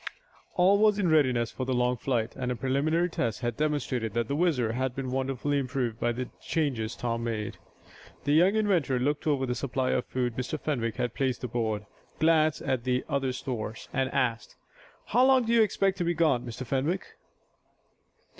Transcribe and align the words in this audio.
All 0.55 0.79
was 0.79 0.97
in 0.97 1.09
readiness 1.11 1.51
for 1.51 1.63
the 1.63 1.75
long 1.75 1.95
flight, 1.95 2.35
and 2.35 2.51
a 2.51 2.55
preliminary 2.55 3.07
test 3.07 3.41
had 3.41 3.55
demonstrated 3.55 4.15
that 4.15 4.27
the 4.27 4.35
WHIZZER 4.35 4.71
had 4.71 4.95
been 4.95 5.11
wonderfully 5.11 5.59
improved 5.59 5.99
by 5.99 6.11
the 6.11 6.27
changes 6.41 6.95
Tom 6.95 7.23
made. 7.23 7.57
The 8.23 8.31
young 8.31 8.55
inventor 8.55 8.97
looked 8.97 9.27
over 9.27 9.45
the 9.45 9.53
supply 9.53 9.91
of 9.91 10.05
food 10.07 10.33
Mr. 10.35 10.59
Fenwick 10.59 10.95
had 10.95 11.13
placed 11.13 11.43
aboard, 11.43 11.85
glanced 12.17 12.63
at 12.63 12.83
the 12.83 13.05
other 13.07 13.31
stores, 13.31 13.89
and 13.93 14.09
asked: 14.09 14.55
"How 15.05 15.23
long 15.23 15.45
do 15.45 15.53
you 15.53 15.61
expect 15.61 15.99
to 15.99 16.03
be 16.03 16.15
gone, 16.15 16.47
Mr. 16.47 16.65
Fenwick?" 16.65 17.05